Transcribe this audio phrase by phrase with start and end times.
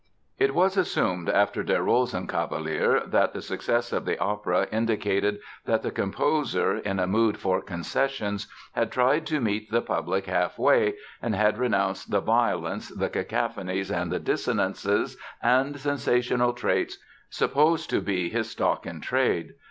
[0.39, 5.91] It was assumed after Der Rosenkavalier that the success of the opera indicated that the
[5.91, 11.35] composer, in a mood for concessions, had tried to meet the public half way and
[11.35, 16.97] had renounced the violence, the cacophonies and the dissonances and sensational traits
[17.29, 19.53] supposed to be his stock in trade.